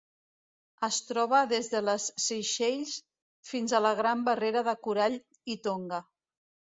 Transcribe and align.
Es 0.85 0.95
troba 1.09 1.41
des 1.49 1.67
de 1.73 1.81
les 1.89 2.07
Seychelles 2.27 2.93
fins 3.49 3.75
a 3.75 3.81
la 3.87 3.91
Gran 3.99 4.23
Barrera 4.31 4.65
de 4.69 4.73
Corall 4.87 5.19
i 5.55 5.59
Tonga. 5.69 6.01